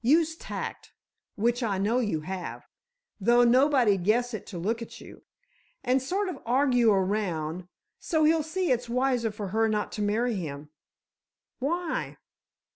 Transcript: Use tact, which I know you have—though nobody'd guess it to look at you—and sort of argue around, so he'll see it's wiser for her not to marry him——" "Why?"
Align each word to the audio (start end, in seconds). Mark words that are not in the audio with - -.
Use 0.03 0.35
tact, 0.35 0.93
which 1.35 1.61
I 1.61 1.77
know 1.77 1.99
you 1.99 2.21
have—though 2.21 3.43
nobody'd 3.43 4.03
guess 4.03 4.33
it 4.33 4.47
to 4.47 4.57
look 4.57 4.81
at 4.81 4.99
you—and 4.99 6.01
sort 6.01 6.27
of 6.27 6.39
argue 6.43 6.91
around, 6.91 7.67
so 7.99 8.23
he'll 8.23 8.41
see 8.41 8.71
it's 8.71 8.89
wiser 8.89 9.29
for 9.29 9.49
her 9.49 9.69
not 9.69 9.91
to 9.91 10.01
marry 10.01 10.33
him——" 10.33 10.69
"Why?" 11.59 12.17